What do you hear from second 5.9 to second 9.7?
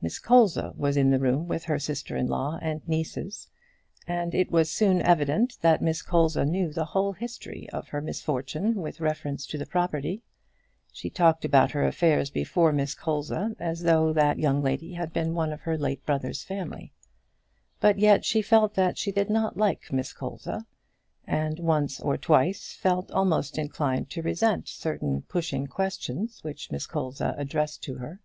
Colza knew the whole history of her misfortune with reference to the